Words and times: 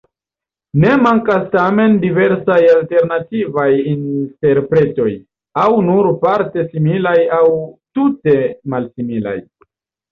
Ne 0.83 0.93
mankas 1.01 1.43
tamen 1.55 1.97
diversaj 2.05 2.57
alternativaj 2.77 3.67
interpretoj, 3.93 5.09
aŭ 5.67 5.71
nur 5.91 6.13
parte 6.27 6.67
similaj 6.75 7.17
aŭ 7.43 7.45
tute 8.01 8.39
malsimilaj. 8.77 9.39